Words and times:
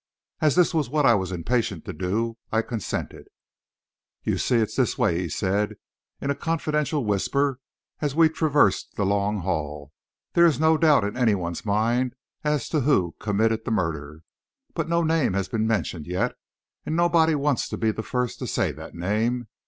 As 0.39 0.55
this 0.55 0.73
was 0.73 0.89
what 0.89 1.05
I 1.05 1.13
was 1.13 1.31
impatient 1.31 1.85
to 1.85 1.93
do, 1.93 2.35
I 2.51 2.63
consented. 2.63 3.27
"You 4.23 4.39
see, 4.39 4.55
it's 4.55 4.75
this 4.75 4.97
way," 4.97 5.19
he 5.19 5.29
said, 5.29 5.75
in 6.19 6.31
a 6.31 6.33
confidential 6.35 7.05
whisper, 7.05 7.59
as 7.99 8.15
we 8.15 8.27
traversed 8.27 8.95
the 8.95 9.05
long 9.05 9.41
hall: 9.41 9.91
"there 10.33 10.47
is 10.47 10.59
no 10.59 10.75
doubt 10.75 11.03
in 11.03 11.15
any 11.15 11.35
one's 11.35 11.67
mind 11.67 12.15
as 12.43 12.67
to 12.69 12.79
who 12.79 13.13
committed 13.19 13.63
the 13.63 13.69
murder, 13.69 14.23
but 14.73 14.89
no 14.89 15.03
name 15.03 15.33
has 15.33 15.47
been 15.47 15.67
mentioned 15.67 16.07
yet, 16.07 16.31
and 16.83 16.95
nobody 16.95 17.35
wants 17.35 17.69
to 17.69 17.77
be 17.77 17.91
the 17.91 18.01
first 18.01 18.39
to 18.39 18.47
say 18.47 18.71
that 18.71 18.95
name. 18.95 19.47